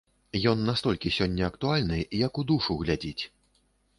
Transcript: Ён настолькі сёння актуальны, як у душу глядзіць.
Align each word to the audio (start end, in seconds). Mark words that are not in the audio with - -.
Ён 0.51 0.63
настолькі 0.69 1.11
сёння 1.17 1.49
актуальны, 1.53 1.99
як 2.21 2.41
у 2.43 2.47
душу 2.53 2.79
глядзіць. 2.83 3.23